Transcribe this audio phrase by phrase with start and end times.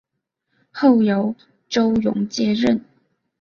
[0.71, 1.35] 后由
[1.69, 2.83] 周荣接任。